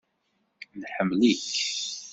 [0.81, 1.45] Nḥemmel-ik.